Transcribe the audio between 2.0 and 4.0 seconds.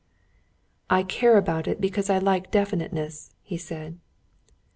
I like definiteness," he said.